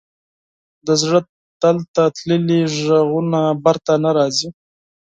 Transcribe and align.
د 0.85 0.89
زړه 1.01 1.19
تل 1.61 1.77
ته 1.95 2.03
تللي 2.15 2.61
ږغونه 2.85 3.41
بېرته 3.63 3.93
نه 4.03 4.11
راځي. 4.17 4.49